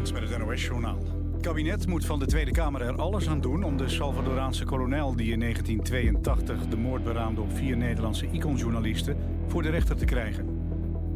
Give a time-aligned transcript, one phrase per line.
[0.00, 0.98] Met het NOS-journaal.
[1.40, 3.62] Kabinet moet van de Tweede Kamer er alles aan doen...
[3.62, 7.40] om de Salvadoraanse kolonel die in 1982 de moord beraamde...
[7.40, 9.16] op vier Nederlandse iconjournalisten
[9.46, 10.46] voor de rechter te krijgen.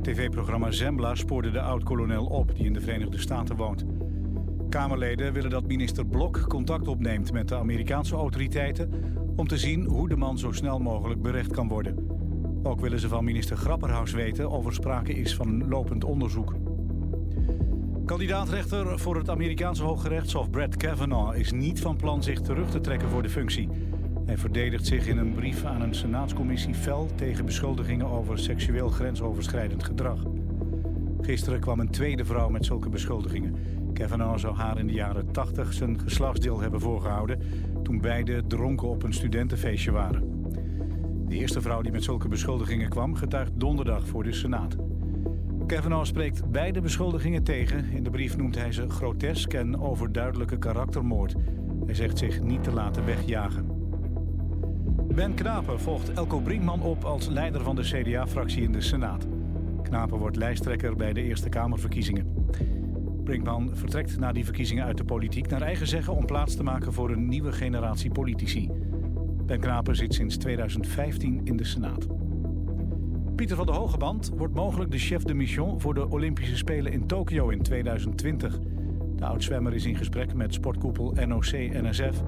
[0.02, 2.54] TV-programma Zembla spoorde de oud-kolonel op...
[2.56, 3.84] die in de Verenigde Staten woont.
[4.68, 8.90] Kamerleden willen dat minister Blok contact opneemt met de Amerikaanse autoriteiten...
[9.36, 12.08] om te zien hoe de man zo snel mogelijk berecht kan worden.
[12.62, 16.54] Ook willen ze van minister Grapperhaus weten of er sprake is van een lopend onderzoek.
[18.04, 23.08] Kandidaatrechter voor het Amerikaanse Hooggerechtshof Brett Kavanaugh is niet van plan zich terug te trekken
[23.08, 23.68] voor de functie.
[24.26, 29.84] Hij verdedigt zich in een brief aan een senaatscommissie fel tegen beschuldigingen over seksueel grensoverschrijdend
[29.84, 30.22] gedrag.
[31.20, 33.56] Gisteren kwam een tweede vrouw met zulke beschuldigingen.
[33.92, 37.40] Kavanaugh zou haar in de jaren 80 zijn geslachtsdeel hebben voorgehouden
[37.82, 40.42] toen beide dronken op een studentenfeestje waren.
[41.28, 44.76] De eerste vrouw die met zulke beschuldigingen kwam getuigt donderdag voor de Senaat.
[45.66, 47.90] Kavanaugh spreekt beide beschuldigingen tegen.
[47.90, 51.34] In de brief noemt hij ze grotesk en overduidelijke karaktermoord.
[51.86, 53.66] Hij zegt zich niet te laten wegjagen.
[55.14, 59.26] Ben Knapen volgt Elko Brinkman op als leider van de CDA-fractie in de Senaat.
[59.82, 62.46] Knapen wordt lijsttrekker bij de Eerste Kamerverkiezingen.
[63.24, 66.14] Brinkman vertrekt na die verkiezingen uit de politiek naar eigen zeggen...
[66.14, 68.70] om plaats te maken voor een nieuwe generatie politici.
[69.46, 72.06] Ben Knapen zit sinds 2015 in de Senaat.
[73.36, 75.80] Pieter van der Hogeband wordt mogelijk de chef de mission...
[75.80, 78.58] voor de Olympische Spelen in Tokio in 2020.
[79.16, 82.22] De oud-zwemmer is in gesprek met sportkoepel NOC-NSF...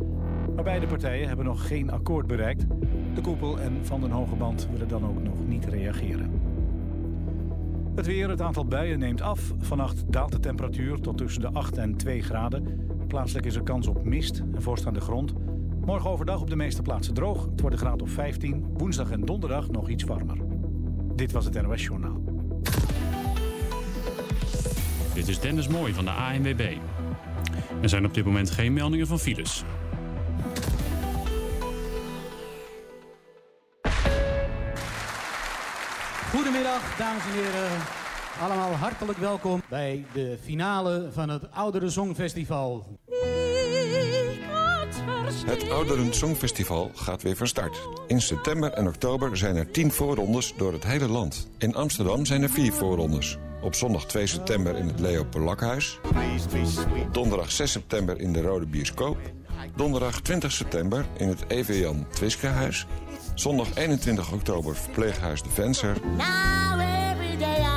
[0.54, 2.66] maar beide partijen hebben nog geen akkoord bereikt.
[3.14, 6.40] De koepel en Van den Hogeband willen dan ook nog niet reageren.
[7.94, 9.52] Het weer, het aantal buien neemt af.
[9.58, 12.80] Vannacht daalt de temperatuur tot tussen de 8 en 2 graden.
[13.08, 15.32] Plaatselijk is er kans op mist en vorst aan de grond.
[15.84, 17.44] Morgen overdag op de meeste plaatsen droog.
[17.50, 18.64] Het wordt een graad of 15.
[18.76, 20.55] Woensdag en donderdag nog iets warmer.
[21.16, 22.22] Dit was het NOS Journaal.
[25.14, 26.76] Dit is Dennis Mooi van de ANWB.
[27.82, 29.64] Er zijn op dit moment geen meldingen van files.
[36.30, 37.70] Goedemiddag, dames en heren.
[38.40, 42.98] Allemaal hartelijk welkom bij de finale van het Oudere Songfestival.
[45.46, 47.88] Het Ouderen Songfestival gaat weer van start.
[48.06, 51.48] In september en oktober zijn er 10 voorrondes door het hele land.
[51.58, 53.38] In Amsterdam zijn er 4 voorrondes.
[53.62, 55.98] Op zondag 2 september in het Leo Polakhuis.
[57.12, 59.18] Donderdag 6 september in de Rode Bioscoop.
[59.76, 62.86] Donderdag 20 september in het EV Jan Twiskehuis.
[63.34, 65.94] Zondag 21 oktober verpleeghuis De Venser.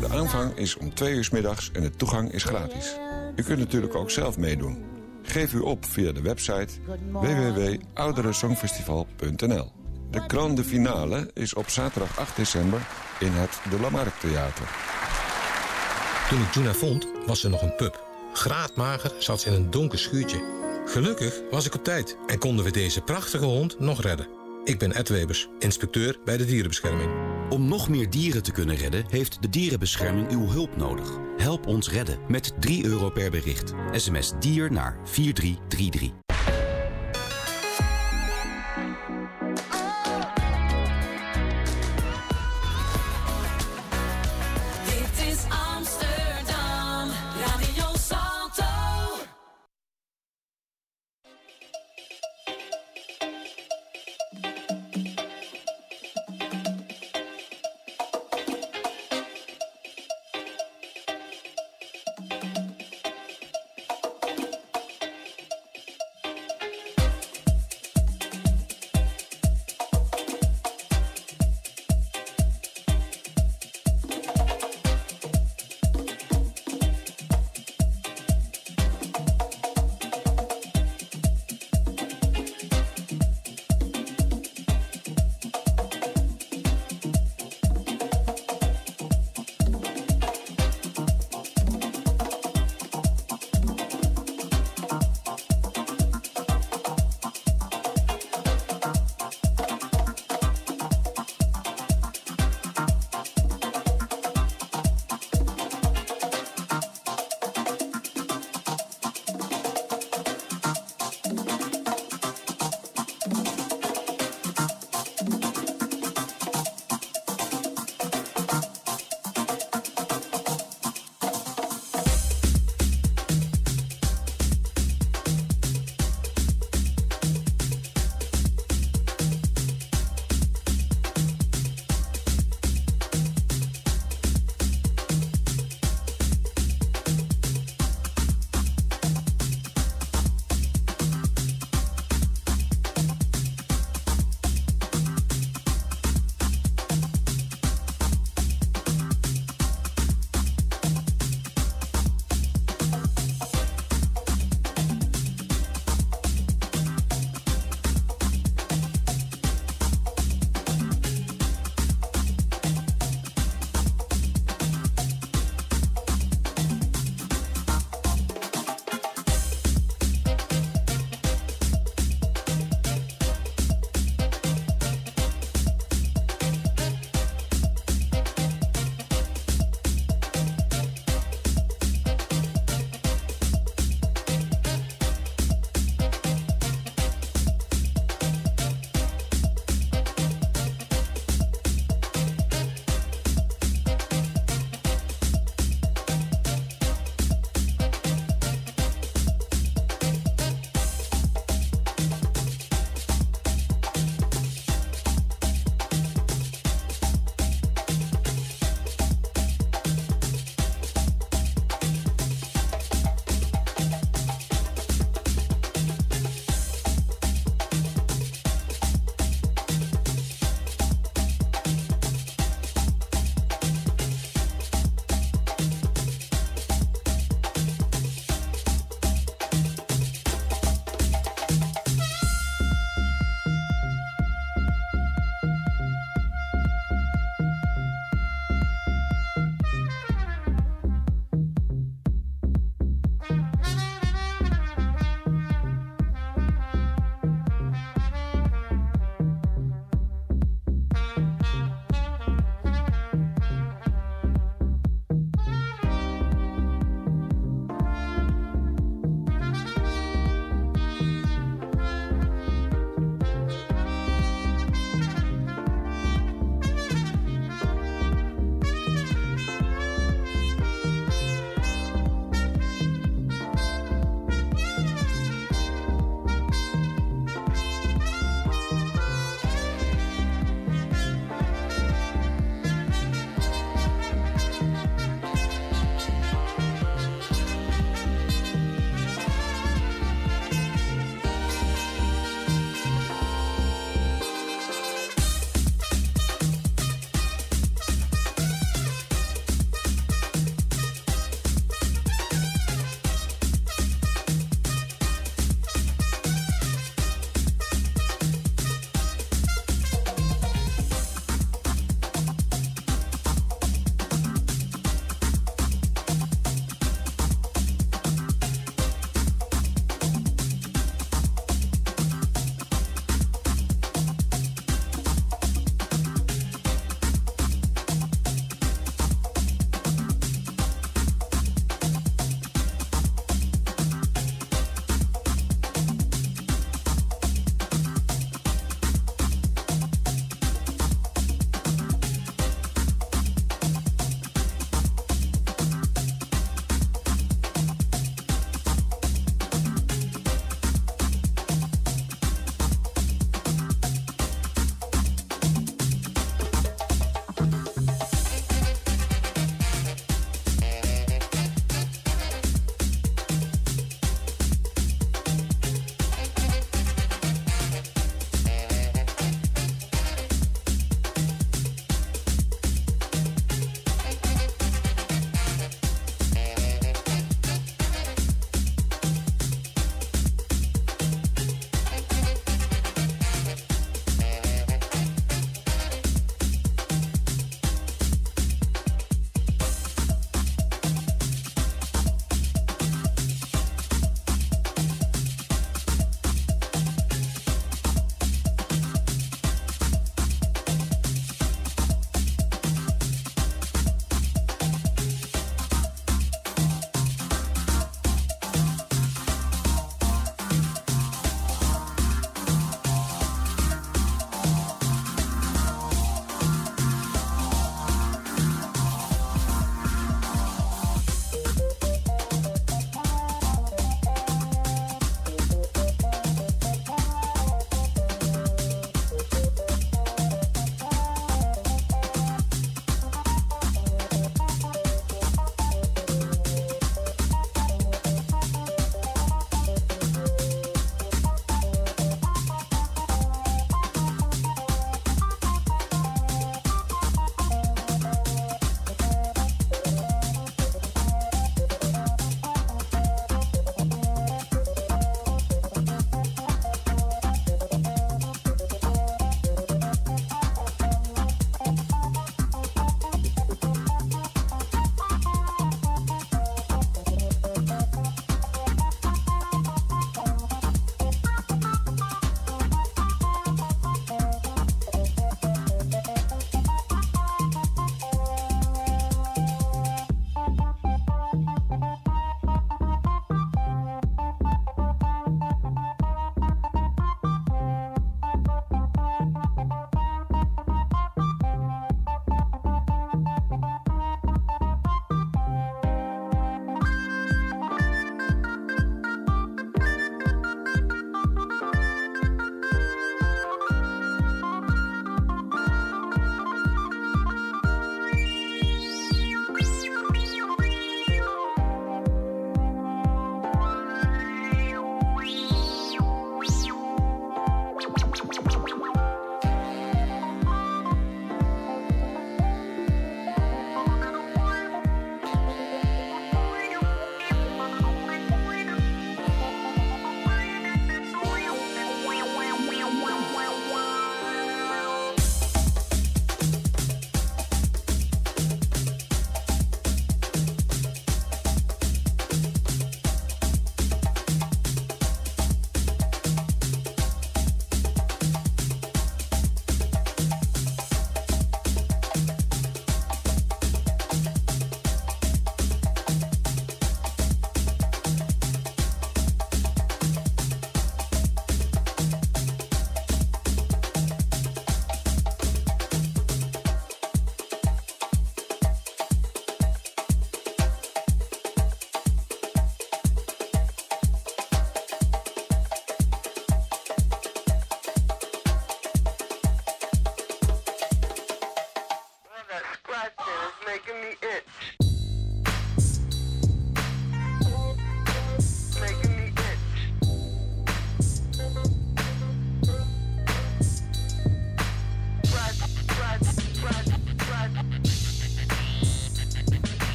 [0.00, 2.96] De aanvang is om 2 uur middags en de toegang is gratis.
[3.36, 4.99] U kunt natuurlijk ook zelf meedoen.
[5.30, 6.68] Geef u op via de website
[7.10, 9.72] www.ouderensongfestival.nl.
[10.10, 12.80] De grande finale is op zaterdag 8 december
[13.20, 14.68] in het De Lamarck Theater.
[16.28, 18.08] Toen ik Juna vond, was ze nog een pup.
[18.32, 20.58] Graadmager zat ze in een donker schuurtje.
[20.86, 24.28] Gelukkig was ik op tijd en konden we deze prachtige hond nog redden.
[24.64, 27.39] Ik ben Ed Webers, inspecteur bij de dierenbescherming.
[27.50, 31.18] Om nog meer dieren te kunnen redden, heeft de dierenbescherming uw hulp nodig.
[31.36, 33.72] Help ons redden met 3 euro per bericht.
[33.92, 36.29] SMS dier naar 4333.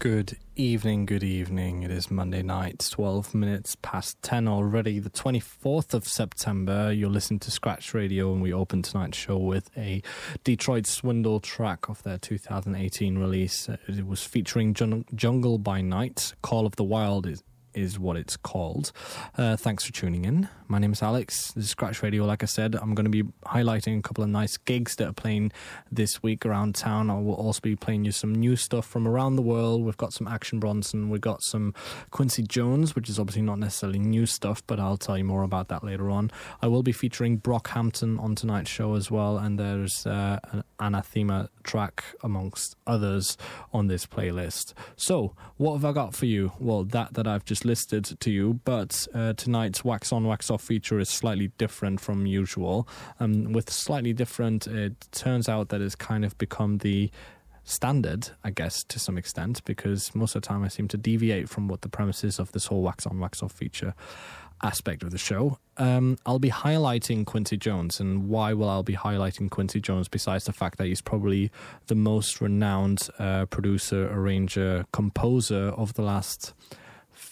[0.00, 1.82] Good evening, good evening.
[1.82, 6.90] It is Monday night, 12 minutes past 10 already, the 24th of September.
[6.90, 10.02] You're listening to Scratch Radio, and we open tonight's show with a
[10.42, 13.68] Detroit Swindle track off their 2018 release.
[13.68, 14.72] It was featuring
[15.14, 16.32] Jungle by Night.
[16.40, 18.92] Call of the Wild is, is what it's called.
[19.36, 20.48] Uh, thanks for tuning in.
[20.68, 21.52] My name is Alex.
[21.52, 22.24] This is Scratch Radio.
[22.24, 25.12] Like I said, I'm going to be highlighting a couple of nice gigs that are
[25.12, 25.52] playing
[25.90, 27.10] this week around town.
[27.10, 29.84] I will also be playing you some new stuff from around the world.
[29.84, 31.74] We've got some Action Bronson, we've got some
[32.10, 35.68] Quincy Jones, which is obviously not necessarily new stuff, but I'll tell you more about
[35.68, 36.30] that later on.
[36.62, 41.50] I will be featuring Brockhampton on tonight's show as well, and there's uh, an anathema
[41.64, 43.36] track amongst others
[43.72, 44.72] on this playlist.
[44.96, 46.52] So, what have I got for you?
[46.58, 50.62] Well, that that I've just listed to you, but uh, tonight's Wax On Wax Off
[50.62, 52.88] feature is slightly different from usual.
[53.18, 57.10] Um, with slightly different, it turns out that it's kind of become the
[57.64, 61.48] standard, I guess, to some extent, because most of the time I seem to deviate
[61.48, 63.94] from what the premise is of this whole wax on, wax off feature
[64.62, 65.58] aspect of the show.
[65.76, 70.44] Um, I'll be highlighting Quincy Jones, and why will I be highlighting Quincy Jones besides
[70.44, 71.50] the fact that he's probably
[71.86, 76.52] the most renowned uh, producer, arranger, composer of the last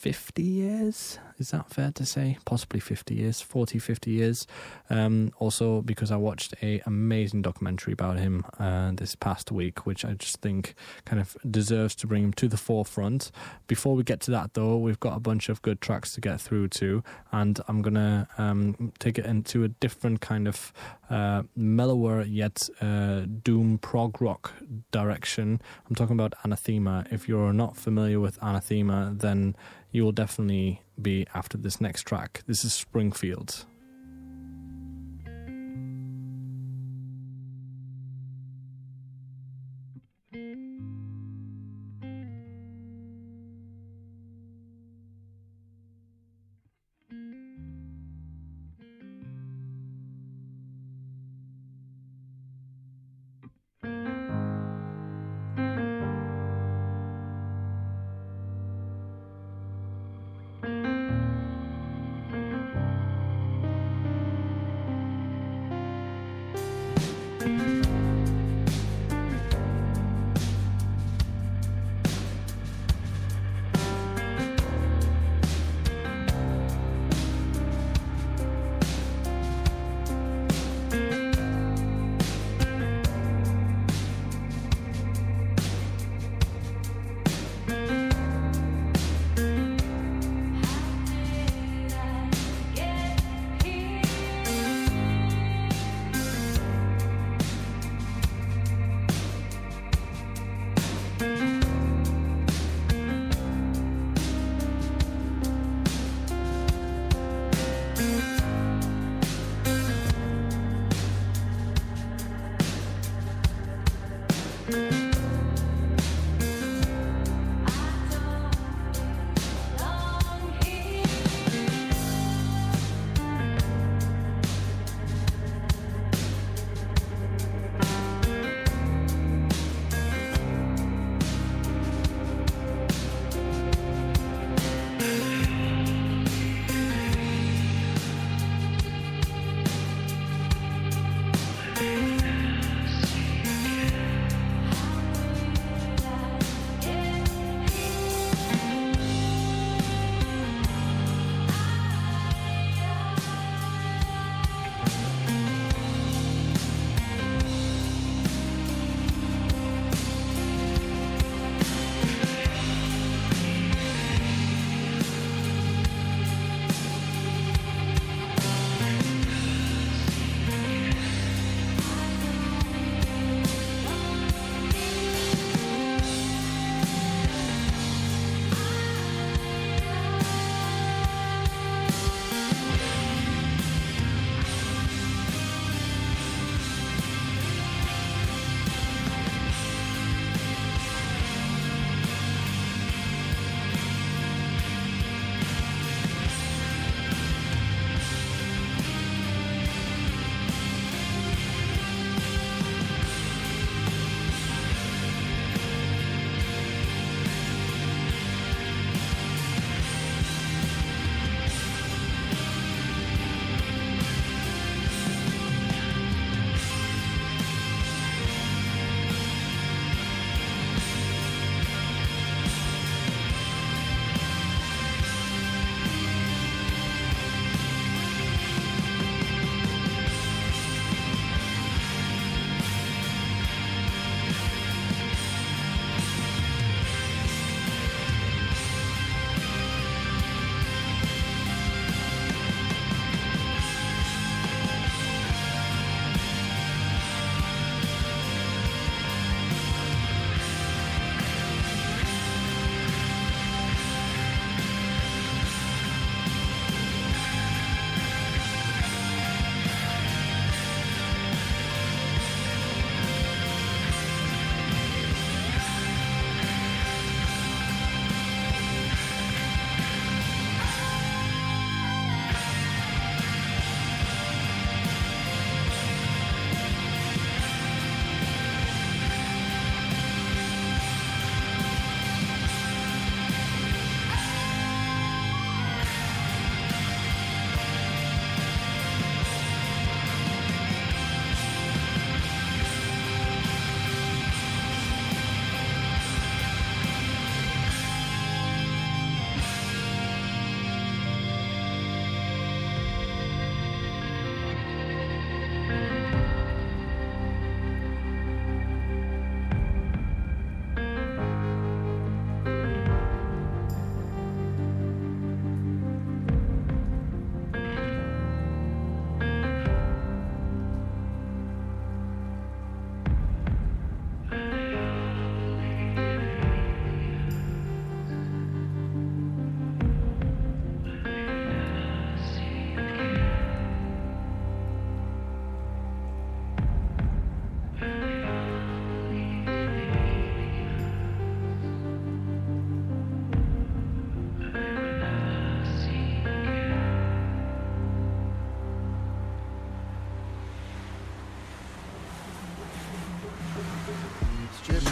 [0.01, 1.19] 50 years?
[1.39, 2.37] Is that fair to say?
[2.45, 4.47] Possibly 50 years, 40, 50 years.
[4.91, 10.05] Um, also, because I watched a amazing documentary about him uh, this past week, which
[10.05, 13.31] I just think kind of deserves to bring him to the forefront.
[13.69, 16.41] Before we get to that, though, we've got a bunch of good tracks to get
[16.41, 20.73] through to, and I'm gonna um, take it into a different kind of
[21.09, 24.55] uh, mellower yet uh, doom prog rock
[24.91, 25.61] direction.
[25.89, 27.07] I'm talking about Anathema.
[27.13, 29.55] If you're not familiar with Anathema, then
[29.91, 32.43] you will definitely be after this next track.
[32.47, 33.65] This is Springfield.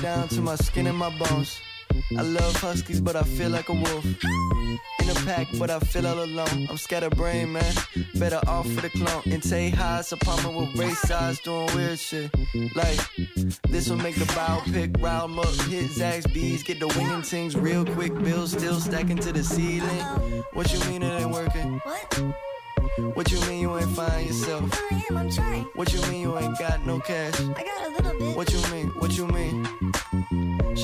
[0.06, 1.60] Down to my skin and my bones.
[2.16, 4.04] I love huskies, but I feel like a wolf.
[5.00, 6.68] In a pack, but I feel all alone.
[6.70, 7.74] I'm scatterbrained, man.
[8.14, 9.22] Better off for the clone.
[9.32, 12.30] And Tay Highs, apartment with race eyes, doing weird shit.
[12.76, 13.00] Like,
[13.68, 15.54] this will make the biopic round up.
[15.72, 18.14] Hit Zach's bees, get the winging things real quick.
[18.14, 20.02] Bills still stacking to the ceiling.
[20.52, 21.80] What you mean it ain't working?
[21.82, 22.36] What?
[23.14, 24.70] What you mean you ain't find yourself?
[24.90, 25.64] I am, I'm trying.
[25.74, 27.38] What you mean you ain't got no cash?
[27.40, 28.36] I got a little bit.
[28.36, 28.88] What you mean?
[29.00, 29.85] What you mean?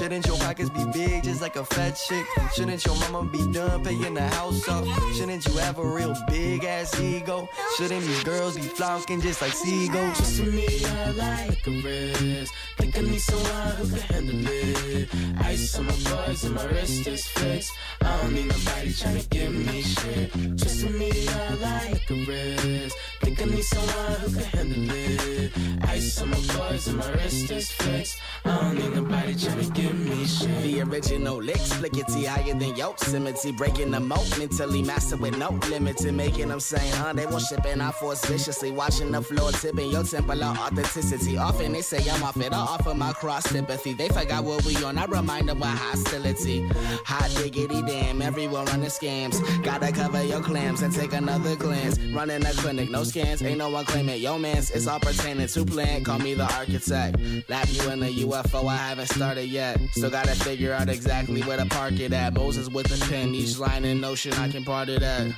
[0.03, 2.27] Shouldn't your pockets be big just like a fat chick?
[2.57, 4.85] Shouldn't your mama be done paying the house off?
[5.15, 7.49] Shouldn't you have a real big ass ego?
[7.77, 10.19] Shouldn't these girls be flocking just like seagulls?
[10.19, 12.53] Just to me, I like a wrist.
[12.79, 15.09] Think I need someone who can handle it.
[15.43, 17.73] Ice on my bars and my wrist is fixed.
[18.01, 20.33] I don't need nobody tryna give me shit.
[20.57, 22.97] Just to me, I like a wrist.
[23.21, 25.53] Think I need someone who can handle it.
[25.89, 28.19] Ice on my bars and my wrist is fixed.
[28.45, 33.53] I don't need nobody tryna give The original flickety higher than Yosemite.
[33.53, 36.05] Breaking the moat, mentally master with no limits.
[36.05, 38.71] And making them say, huh, they won't ship in our force viciously.
[38.71, 41.37] Watching the floor tipping your temple of authenticity.
[41.37, 43.93] Often they say I'm off it, I offer my cross sympathy.
[43.93, 46.67] They forgot what we on, I remind them with hostility.
[47.05, 49.43] Hot diggity damn, everyone running scams.
[49.63, 51.99] Gotta cover your clams and take another glance.
[51.99, 54.71] Running a clinic, no scans, ain't no one claiming yo mans.
[54.71, 57.19] It's all pertaining to plan, call me the architect.
[57.49, 59.82] Lap you in the UFO, I haven't started yet.
[59.91, 62.35] Still gotta figure out exactly where to park it at.
[62.35, 65.33] Moses with the pen, each line in ocean I can part it at.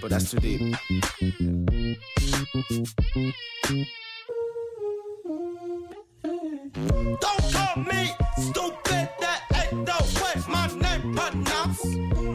[0.00, 0.60] But that's too deep.
[7.20, 11.84] Don't call me stupid, that ain't the way my name pronounced.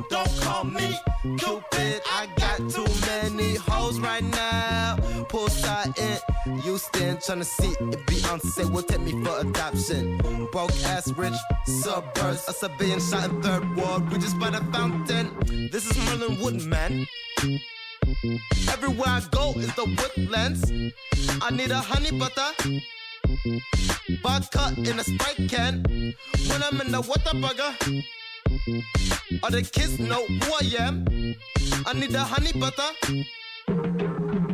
[0.09, 0.97] Don't call me
[1.35, 4.46] Cupid, I got too many hoes right now.
[6.61, 10.17] Houston, tryna see if Beyonce will take me for adoption.
[10.51, 11.33] Broke ass rich
[11.65, 15.35] suburbs, a civilian shot in third ward, we just by the fountain.
[15.71, 17.07] This is Merlin Woodman.
[18.71, 20.71] Everywhere I go is the woodlands.
[21.41, 22.49] I need a honey butter.
[24.23, 25.83] Vodka in a Sprite can.
[26.47, 28.03] When I'm in the Whataburger.
[29.43, 31.05] All the kids know who I am.
[31.85, 32.89] I need a honey butter.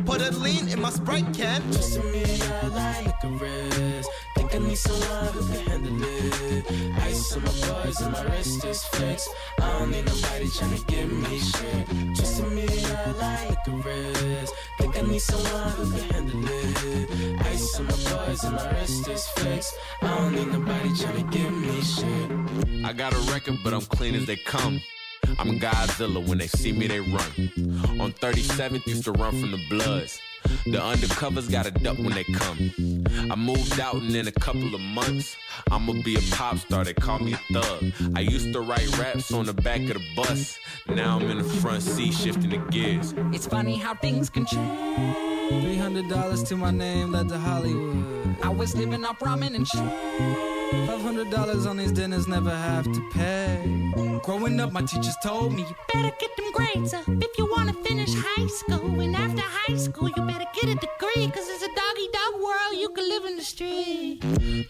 [0.06, 1.62] Put a lean in my Sprite can.
[1.72, 2.24] Just to me,
[2.62, 4.10] I like a wrist.
[4.36, 6.98] Think I need someone who can handle it.
[7.02, 9.28] Ice on my bars and my wrist is fixed.
[9.60, 12.14] I don't need nobody tryna give me shit.
[12.14, 14.54] Just to me, I like a wrist.
[14.78, 17.40] Think I need someone who can handle it.
[17.46, 19.74] Ice on my bars and my wrist is fixed.
[20.02, 22.84] I don't need nobody tryna give me shit.
[22.84, 24.80] I got a record, but I'm clean as they come.
[25.38, 27.32] I'm Godzilla, when they see me, they run.
[28.00, 30.20] On 37th, used to run from the Bloods.
[30.66, 32.70] The undercovers got a duck when they come.
[33.30, 35.36] I moved out and in a couple of months,
[35.70, 37.92] I'ma be a pop star, they call me a thug.
[38.14, 40.58] I used to write raps on the back of the bus.
[40.88, 43.14] Now I'm in the front seat shifting the gears.
[43.32, 45.16] It's funny how things can change.
[45.48, 48.36] Three hundred dollars to my name led to Hollywood.
[48.42, 50.63] I was living off ramen and shit.
[50.70, 53.84] Five hundred dollars on these dinners never have to pay.
[54.22, 57.74] Growing up, my teachers told me You better get them grades up if you wanna
[57.74, 59.00] finish high school.
[59.00, 61.28] And after high school, you better get a degree.
[61.30, 64.20] Cause it's a doggy dog world, you can live in the street.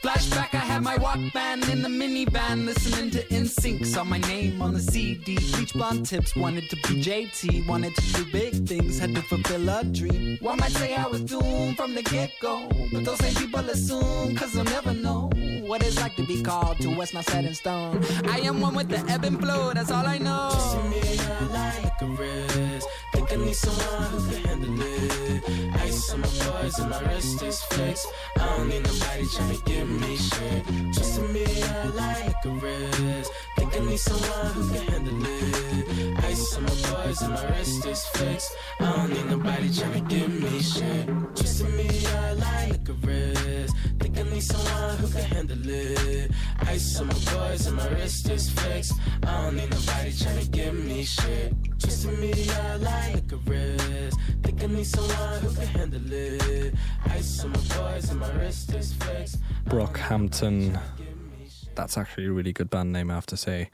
[0.02, 3.87] Flashback, I had my Walkman in the minivan, listening to NSYNC.
[3.87, 5.37] Saw my name on the CD.
[5.37, 9.68] Bleach blonde tips, wanted to be JT, wanted to do big things, had to fulfill
[9.68, 10.38] a dream.
[10.40, 14.35] One might say I was doomed from the get go, but those same people assume,
[14.37, 15.30] cause they'll never know
[15.66, 18.02] what it's like to be called to what's not set in stone.
[18.24, 20.50] I am one with the ebb and flow, that's all I know.
[20.52, 22.88] Just me, I like a wrist.
[23.26, 25.80] Think I need someone who can handle it.
[25.80, 28.06] Ice on my bars and my wrist is fixed.
[28.38, 30.66] I don't need nobody tryna give me shit.
[30.92, 33.32] Just to me, I like a wrist.
[33.56, 36.24] Think I need someone who can handle it.
[36.24, 38.52] Ice on my bars and my wrist is fixed.
[38.80, 41.08] I don't need nobody tryna give me shit.
[41.34, 43.74] Just to me, I like a wrist.
[44.00, 46.30] Think I need someone who can handle it.
[46.66, 48.92] Ice on my bars and my wrist is fixed.
[49.22, 51.54] I don't need nobody tryna give me shit.
[51.78, 53.13] Just to me, I like.
[54.82, 56.74] Someone who can handle it.
[57.06, 59.38] Ice on my and my wrist is fixed.
[59.66, 60.80] Brockhampton.
[61.74, 63.70] That's actually a really good band name, I have to say.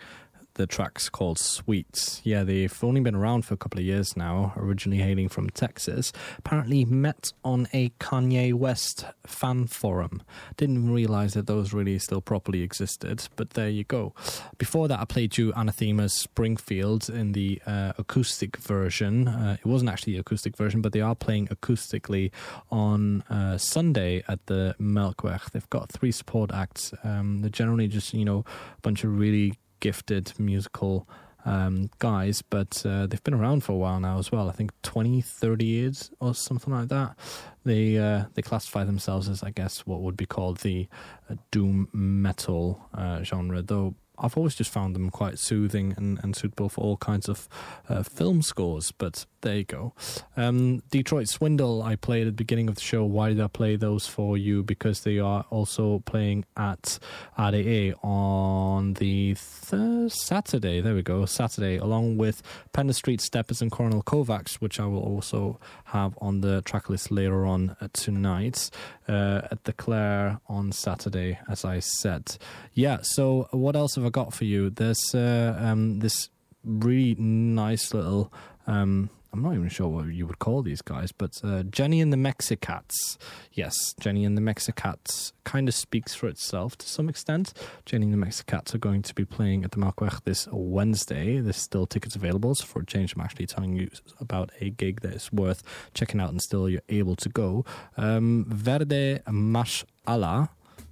[0.61, 2.21] The track's called Sweets.
[2.23, 6.13] Yeah, they've only been around for a couple of years now, originally hailing from Texas.
[6.37, 10.23] Apparently met on a Kanye West fan forum.
[10.59, 14.13] Didn't realize that those really still properly existed, but there you go.
[14.59, 19.29] Before that, I played you Anathema's Springfield in the uh, acoustic version.
[19.29, 22.33] Uh, it wasn't actually the acoustic version, but they are playing acoustically
[22.71, 25.53] on uh, Sunday at the Melkweg.
[25.53, 26.93] They've got three support acts.
[27.03, 28.45] Um, they're generally just, you know,
[28.77, 31.09] a bunch of really gifted musical
[31.45, 34.49] um, guys, but uh, they've been around for a while now as well.
[34.49, 37.17] I think 20, 30 years or something like that.
[37.65, 40.89] They uh, they classify themselves as, I guess, what would be called the
[41.29, 43.95] uh, doom metal uh, genre, though.
[44.23, 47.49] I've always just found them quite soothing and, and suitable for all kinds of
[47.89, 49.95] uh, film scores, but there you go.
[50.37, 53.05] Um, Detroit Swindle, I played at the beginning of the show.
[53.05, 54.63] Why did I play those for you?
[54.63, 56.99] Because they are also playing at
[57.39, 59.37] RDE on the
[59.71, 60.81] th- Saturday.
[60.81, 65.03] There we go, Saturday, along with Pender Street Steppers and Coronel Kovacs, which I will
[65.03, 68.71] also have on the track list later on uh, tonight
[69.09, 72.37] uh, at the Claire on Saturday, as I said.
[72.75, 74.71] Yeah, so what else have I got for you?
[74.71, 76.29] There's uh, um, this
[76.65, 78.33] really nice little.
[78.67, 82.13] Um, I'm not even sure what you would call these guys, but uh, Jenny and
[82.13, 83.17] the Mexicats.
[83.53, 87.53] Yes, Jenny and the Mexicats kind of speaks for itself to some extent.
[87.87, 91.41] Jenny and the Mexicats are going to be playing at the Melkweg this Wednesday.
[91.41, 93.89] There's still tickets available, so for a change, I'm actually telling you
[94.19, 95.63] about a gig that is worth
[95.95, 97.65] checking out and still you're able to go.
[97.97, 99.85] Um, Verde Mash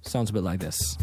[0.01, 0.97] sounds a bit like this.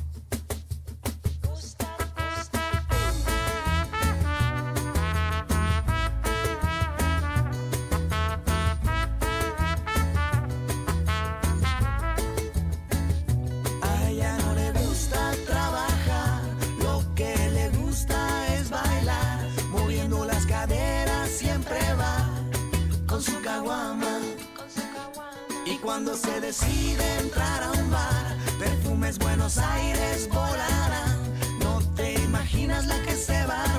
[25.96, 31.16] Cuando se decide entrar a un bar, perfumes Buenos Aires volarán.
[31.58, 33.78] No te imaginas la que se va a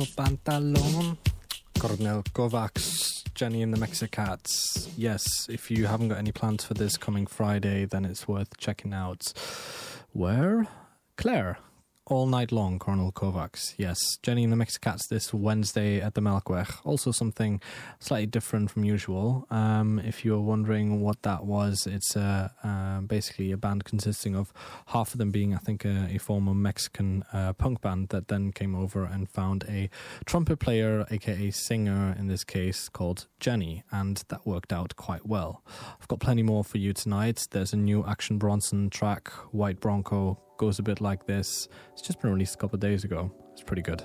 [0.00, 1.18] tu pantalon.
[1.78, 4.88] Cornel Kovacs, Jenny and the Mexicats.
[4.96, 8.92] Yes, if you haven't got any plans for this coming Friday, then it's worth checking
[8.92, 9.32] out.
[10.12, 10.66] Where?
[11.16, 11.58] Claire.
[12.10, 13.74] All night long, Colonel Kovacs.
[13.76, 16.68] Yes, Jenny and the Mexicats this Wednesday at the Melkweg.
[16.84, 17.60] Also something
[18.00, 19.46] slightly different from usual.
[19.48, 24.52] Um, if you're wondering what that was, it's uh, uh, basically a band consisting of
[24.86, 28.50] half of them being, I think, a, a former Mexican uh, punk band that then
[28.50, 29.88] came over and found a
[30.24, 35.62] trumpet player, aka singer in this case, called Jenny, and that worked out quite well.
[36.00, 37.46] I've got plenty more for you tonight.
[37.52, 41.68] There's a new Action Bronson track, White Bronco, goes a bit like this.
[41.94, 43.32] It's just been released a couple of days ago.
[43.54, 44.02] It's pretty good.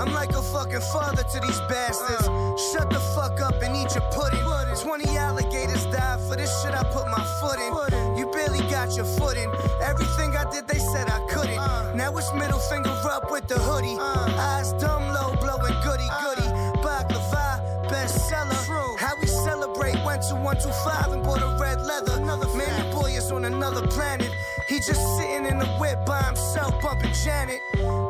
[0.00, 2.24] I'm like a fucking father to these bastards.
[2.72, 4.40] Shut the fuck up and eat your pudding.
[4.80, 8.16] 20 alligators died for this shit I put my foot in.
[8.16, 9.50] You barely got your foot in.
[9.82, 11.54] Everything I did, they said I couldn't.
[11.98, 13.98] Now it's middle finger up with the hoodie.
[14.00, 16.48] Eyes dumb low, blowing goody goody.
[16.80, 17.60] Baklava,
[17.92, 18.96] bestseller.
[18.96, 20.02] How we celebrate?
[20.02, 22.18] Went to 125 and bought a red leather.
[22.56, 24.30] Man, your boy is on another planet.
[24.70, 27.60] He just sitting in the whip by himself, bumping Janet.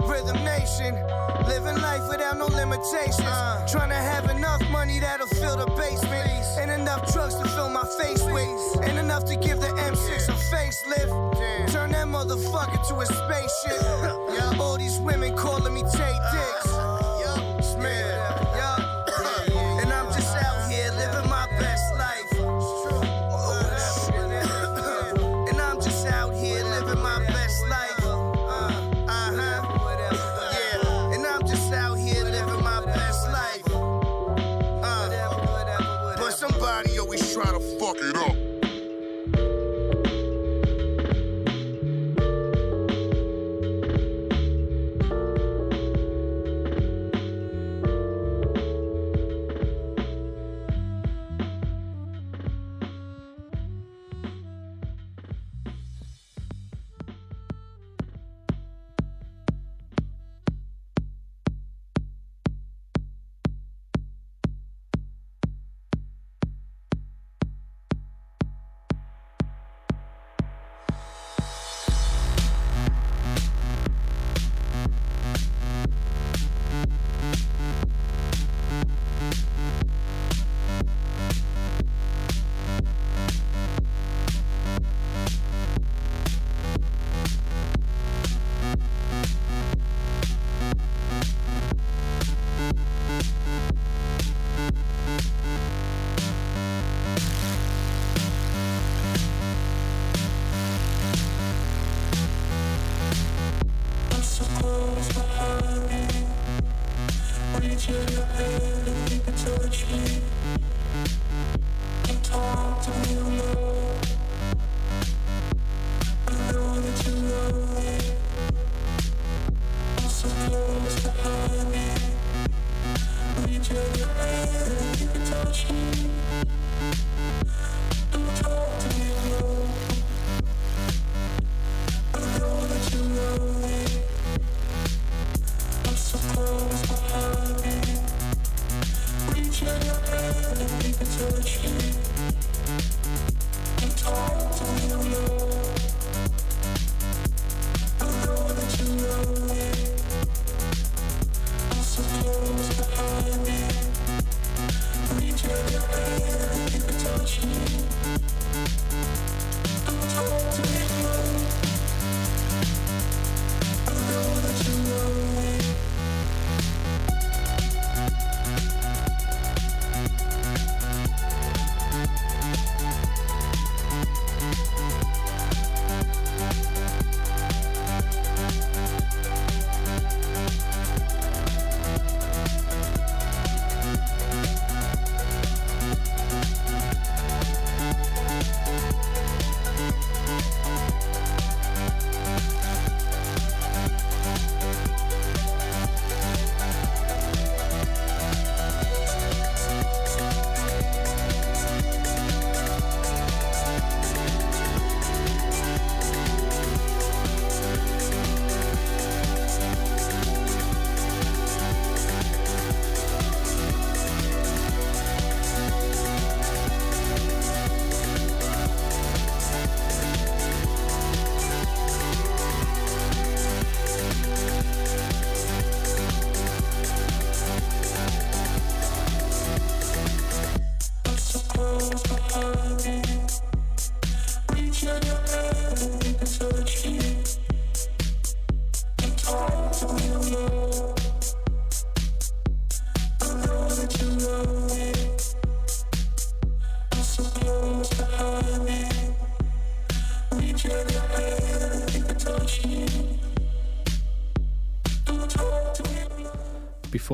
[0.05, 0.95] Rhythm Nation,
[1.49, 3.17] living life without no limitations.
[3.73, 7.87] Trying to have enough money that'll fill the basement, and enough drugs to fill my
[7.99, 11.73] face with, and enough to give the M6 a facelift.
[11.73, 14.61] Turn that motherfucker to a spaceship.
[14.61, 17.77] All these women calling me Taye Diggs.
[17.79, 18.10] Man, yeah.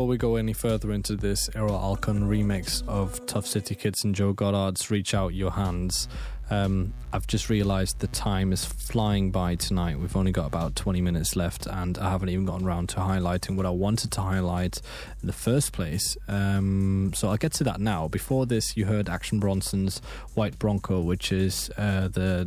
[0.07, 4.15] Before we go any further into this Erol Alkan remix of Tough City Kids and
[4.15, 6.09] Joe Goddard's Reach Out Your Hands,
[6.49, 9.99] um, I've just realised the time is flying by tonight.
[9.99, 13.57] We've only got about 20 minutes left, and I haven't even gotten around to highlighting
[13.57, 14.81] what I wanted to highlight
[15.21, 16.17] in the first place.
[16.29, 18.07] Um, so I'll get to that now.
[18.07, 19.99] Before this, you heard Action Bronson's
[20.35, 22.45] White Bronco, which is uh, the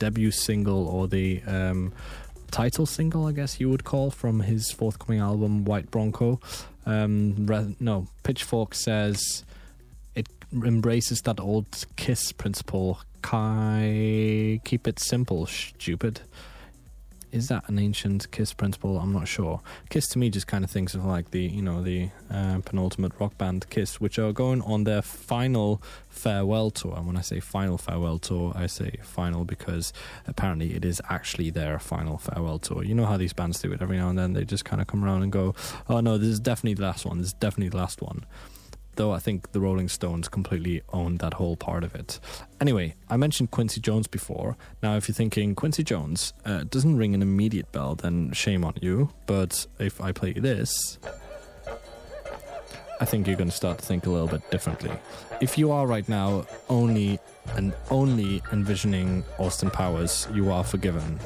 [0.00, 1.40] debut single or the.
[1.44, 1.92] Um,
[2.50, 6.40] title single, I guess you would call, from his forthcoming album White Bronco.
[6.86, 7.46] Um,
[7.80, 9.44] no, Pitchfork says
[10.14, 11.66] it embraces that old
[11.96, 13.00] Kiss principle.
[13.22, 16.20] Kai, keep it simple, stupid.
[17.36, 18.98] Is that an ancient Kiss principle?
[18.98, 19.60] I'm not sure.
[19.90, 23.12] Kiss to me just kind of thinks of like the you know the uh, penultimate
[23.20, 26.94] rock band Kiss, which are going on their final farewell tour.
[26.96, 29.92] And when I say final farewell tour, I say final because
[30.26, 32.82] apparently it is actually their final farewell tour.
[32.82, 34.32] You know how these bands do it every now and then.
[34.32, 35.54] They just kind of come around and go,
[35.90, 37.18] "Oh no, this is definitely the last one.
[37.18, 38.24] This is definitely the last one."
[38.96, 42.18] Though I think the Rolling Stones completely owned that whole part of it.
[42.60, 44.56] Anyway, I mentioned Quincy Jones before.
[44.82, 48.74] Now, if you're thinking Quincy Jones uh, doesn't ring an immediate bell, then shame on
[48.80, 49.10] you.
[49.26, 50.98] But if I play this,
[52.98, 54.92] I think you're going to start to think a little bit differently.
[55.40, 57.18] If you are right now only
[57.54, 61.20] and only envisioning Austin Powers, you are forgiven.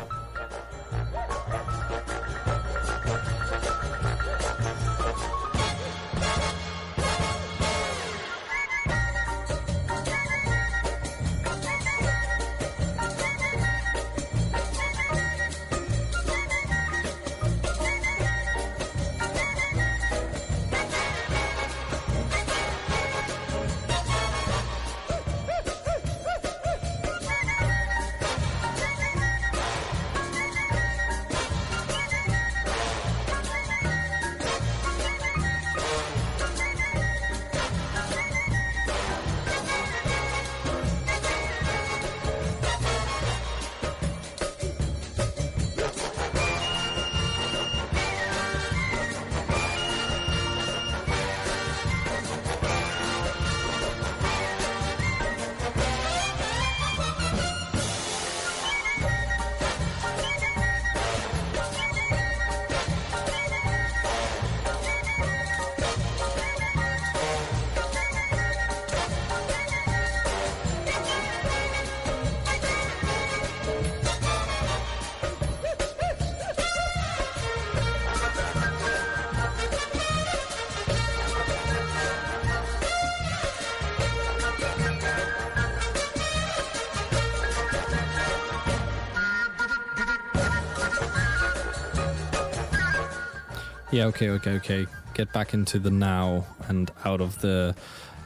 [93.93, 94.87] Yeah, okay, okay, okay.
[95.15, 97.75] Get back into the now and out of the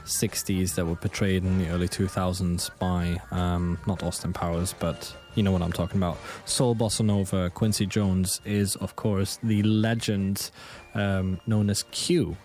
[0.05, 5.41] 60s that were portrayed in the early 2000s by um, not Austin Powers, but you
[5.41, 6.19] know what I'm talking about.
[6.45, 10.51] Soul Bossa Nova, Quincy Jones is, of course, the legend
[10.93, 12.37] um, known as Q.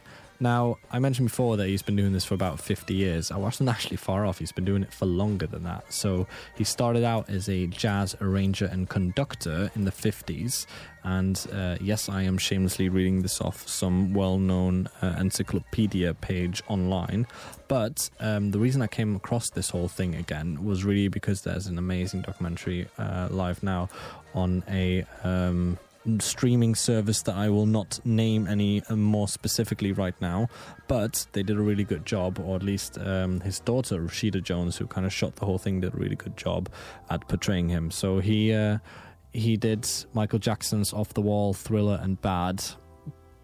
[0.42, 3.30] Now, I mentioned before that he's been doing this for about 50 years.
[3.30, 4.38] I wasn't actually far off.
[4.38, 5.92] He's been doing it for longer than that.
[5.92, 6.26] So
[6.56, 10.64] he started out as a jazz arranger and conductor in the 50s.
[11.04, 16.62] And uh, yes, I am shamelessly reading this off some well known uh, encyclopedia page
[16.68, 17.26] online.
[17.68, 21.66] But um, the reason I came across this whole thing again was really because there's
[21.66, 23.90] an amazing documentary uh, live now
[24.34, 25.04] on a.
[25.22, 25.78] Um,
[26.18, 30.48] streaming service that I will not name any uh, more specifically right now,
[30.88, 34.78] but they did a really good job, or at least um, his daughter Rashida Jones,
[34.78, 36.70] who kind of shot the whole thing, did a really good job
[37.10, 37.90] at portraying him.
[37.90, 38.78] So he uh,
[39.32, 42.64] he did Michael Jackson's Off the Wall, Thriller, and Bad,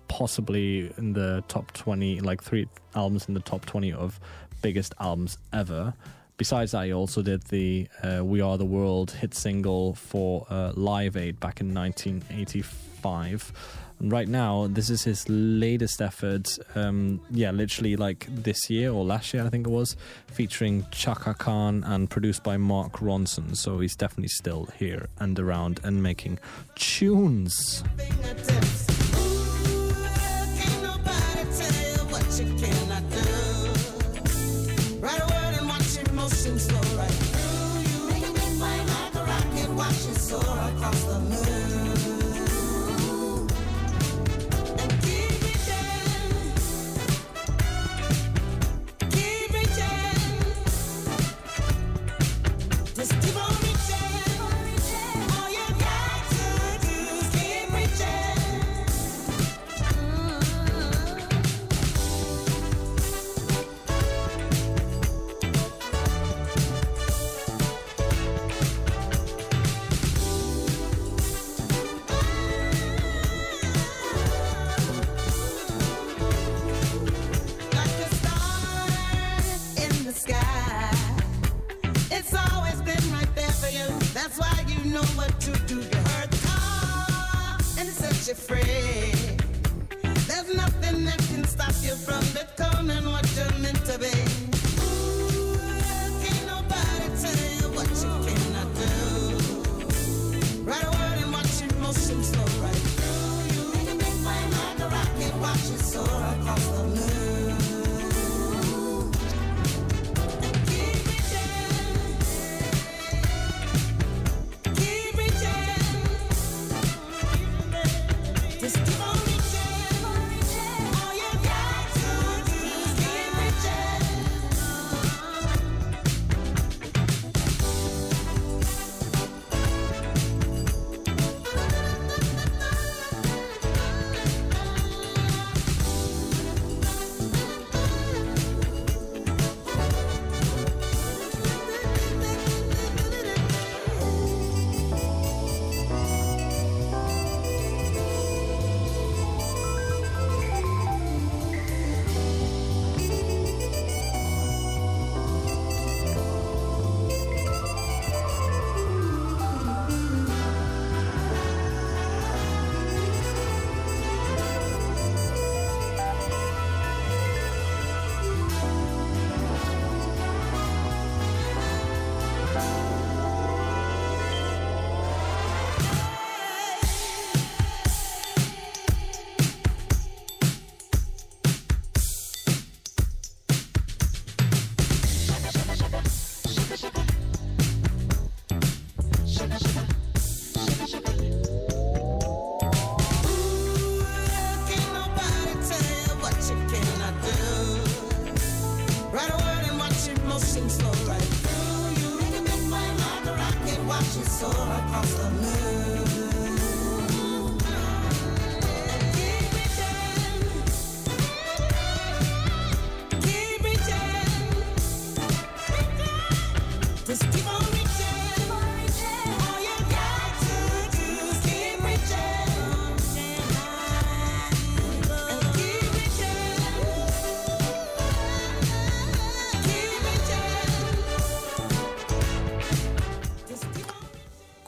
[0.09, 4.19] possibly in the top twenty, like three albums in the top twenty of
[4.63, 5.93] biggest albums ever.
[6.37, 10.73] Besides that, he also did the uh, We Are the World hit single for uh,
[10.75, 13.53] Live Aid back in 1985.
[13.99, 16.59] And right now, this is his latest effort.
[16.75, 21.33] Um, yeah, literally like this year or last year, I think it was, featuring Chaka
[21.33, 23.57] Khan and produced by Mark Ronson.
[23.57, 26.39] So he's definitely still here and around and making
[26.75, 27.83] tunes.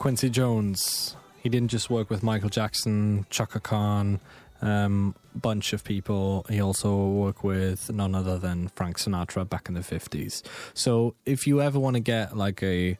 [0.09, 1.15] Quincy Jones.
[1.43, 4.19] He didn't just work with Michael Jackson, Chaka Khan,
[4.59, 6.47] um, bunch of people.
[6.49, 10.41] He also worked with none other than Frank Sinatra back in the 50s.
[10.73, 12.97] So if you ever want to get like a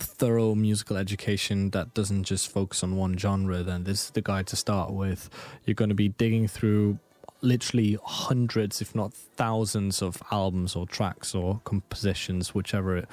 [0.00, 4.42] thorough musical education that doesn't just focus on one genre, then this is the guy
[4.42, 5.30] to start with.
[5.64, 6.98] You're going to be digging through
[7.40, 13.06] literally hundreds, if not thousands, of albums or tracks or compositions, whichever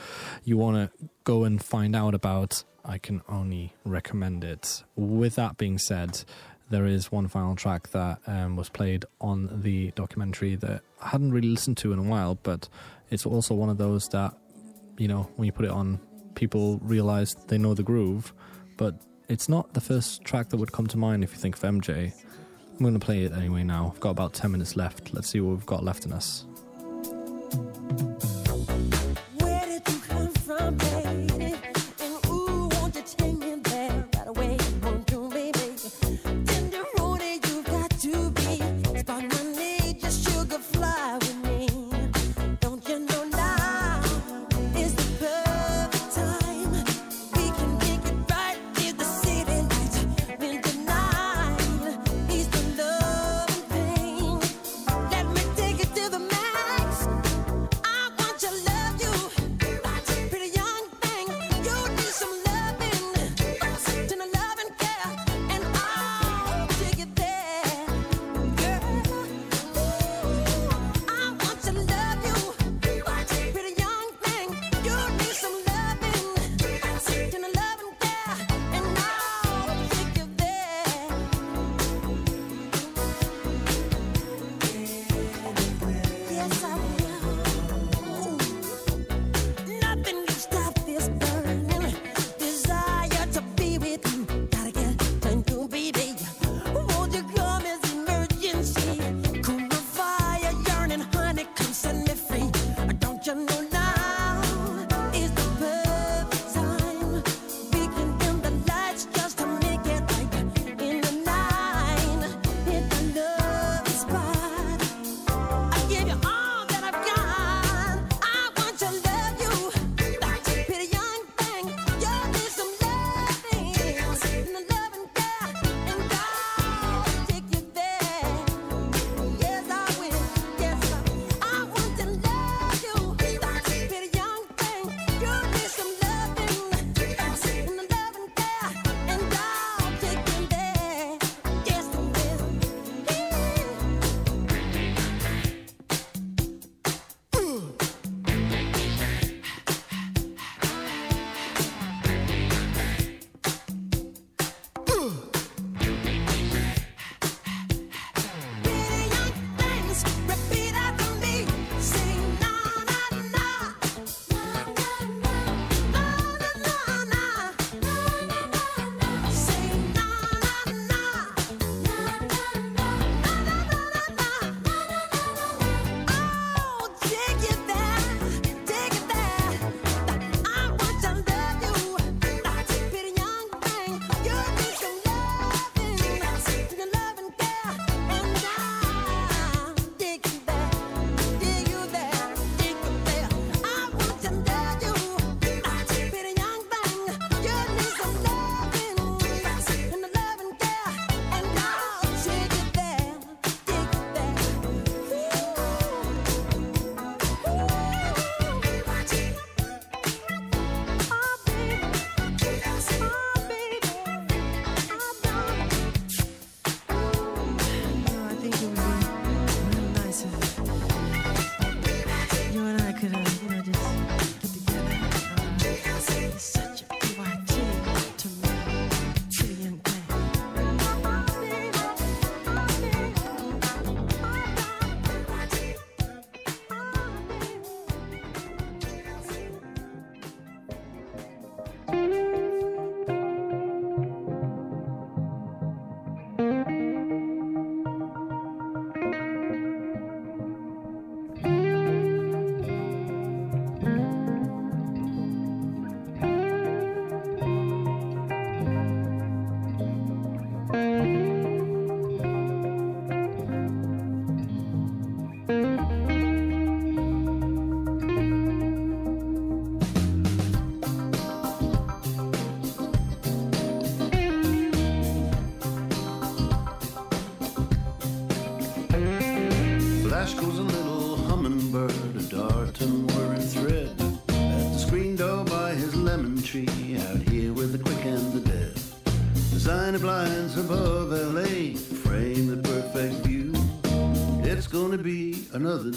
[0.45, 2.63] you want to go and find out about.
[2.89, 4.83] I can only recommend it.
[4.95, 6.23] With that being said,
[6.71, 11.31] there is one final track that um, was played on the documentary that I hadn't
[11.31, 12.67] really listened to in a while, but
[13.11, 14.33] it's also one of those that,
[14.97, 15.99] you know, when you put it on,
[16.33, 18.33] people realize they know the groove,
[18.75, 18.95] but
[19.27, 22.11] it's not the first track that would come to mind if you think of MJ.
[22.71, 23.91] I'm going to play it anyway now.
[23.93, 25.13] I've got about 10 minutes left.
[25.13, 26.43] Let's see what we've got left in us.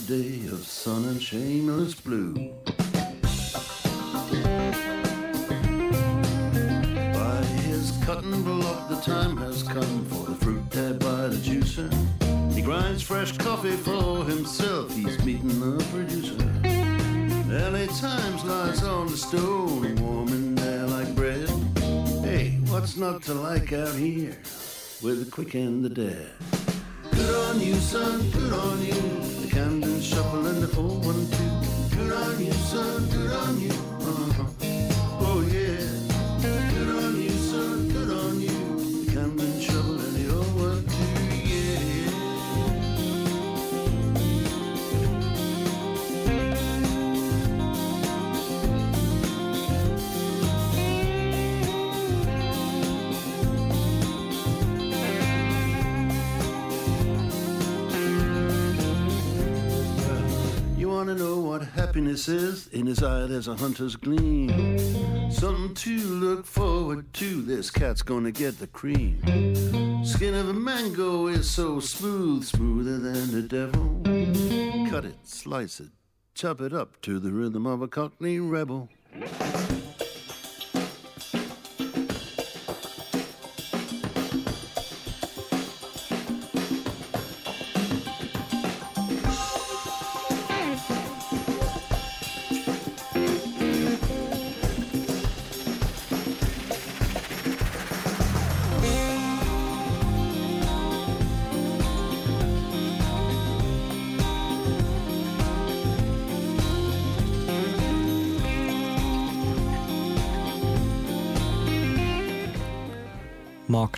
[0.07, 2.35] Day of sun and shameless blue.
[7.13, 11.93] By his cutting block, the time has come for the fruit dad by the juicer.
[12.53, 16.37] He grinds fresh coffee for himself, he's meeting the producer.
[17.49, 21.49] LA Times lies on the stone, warm in there like bread.
[22.25, 24.37] Hey, what's not to like out here
[25.03, 26.31] with the quick and the dead?
[27.13, 29.42] Good on you, son, good on you.
[29.63, 31.95] Shuffle and the 412.
[31.95, 33.72] Good on you, son, good on you.
[61.93, 62.69] Happiness is?
[62.69, 64.79] In his eye there's a hunter's gleam.
[65.31, 67.43] Something to look forward to.
[67.43, 69.21] This cat's gonna get the cream.
[70.03, 74.01] Skin of a mango is so smooth, smoother than the devil.
[74.91, 75.91] Cut it, slice it,
[76.35, 78.89] chop it up to the rhythm of a cockney rebel.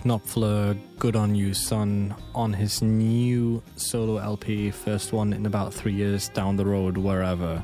[0.05, 5.93] Knopfler, Good on You, Son, on his new solo LP, first one in about three
[5.93, 7.63] years down the road, wherever.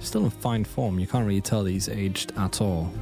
[0.00, 2.92] Still in fine form, you can't really tell he's aged at all.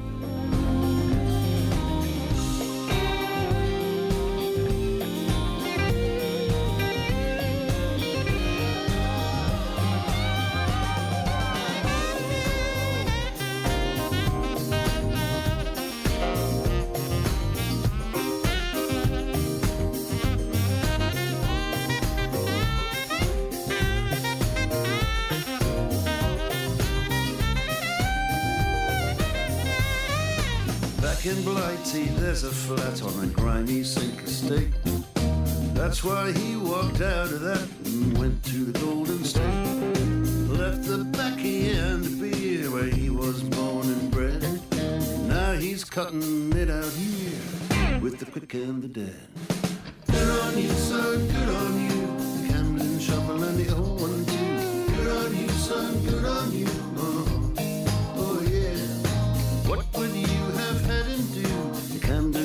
[31.14, 34.72] Back in Blighty, there's a flat on a grimy sink estate.
[35.72, 39.64] That's why he walked out of that and went to the Golden State.
[40.58, 44.42] Left the backy and the beer where he was born and bred.
[45.28, 49.28] Now he's cutting it out here with the quick and the dead.
[50.08, 52.06] Good on you, son, good on you.
[52.42, 54.96] The Camden Shuffle and the old one too.
[54.96, 56.93] Good on you, son, good on you.
[62.04, 62.43] The Camden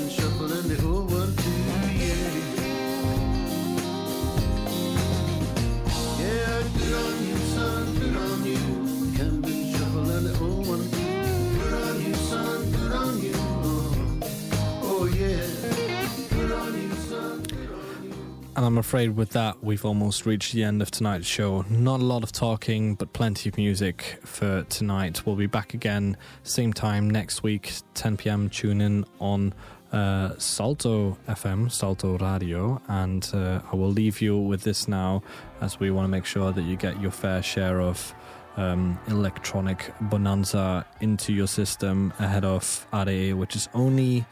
[18.60, 21.62] And I'm afraid with that, we've almost reached the end of tonight's show.
[21.70, 25.26] Not a lot of talking, but plenty of music for tonight.
[25.26, 28.50] We'll be back again, same time next week, 10 pm.
[28.50, 29.54] Tune in on
[29.94, 32.82] uh, Salto FM, Salto Radio.
[32.90, 35.24] And uh, I will leave you with this now,
[35.62, 38.14] as we want to make sure that you get your fair share of
[38.58, 44.26] um, electronic bonanza into your system ahead of RA, which is only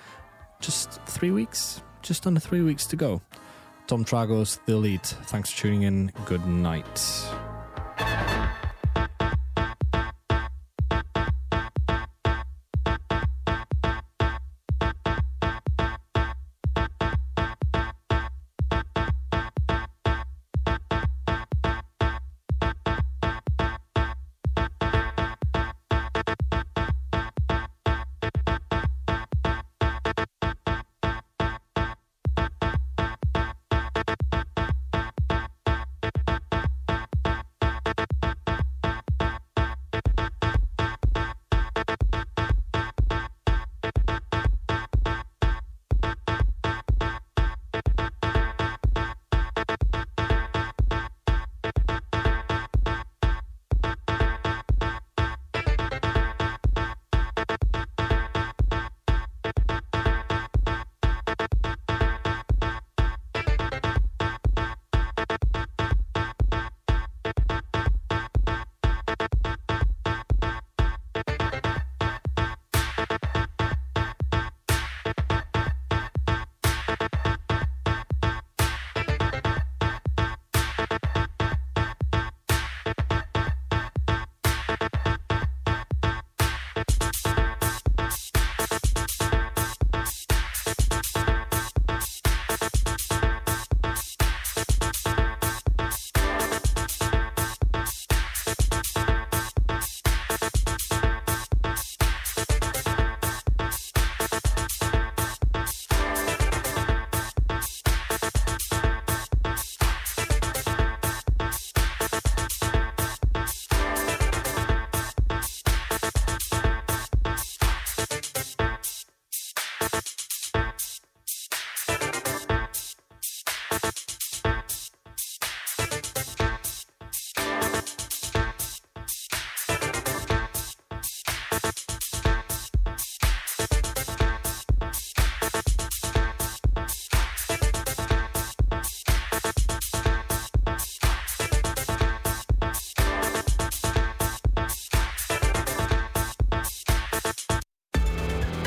[0.60, 3.22] just three weeks, just under three weeks to go.
[3.88, 5.16] Tom Trago's, The Elite.
[5.28, 6.12] Thanks for tuning in.
[6.26, 6.86] Good night.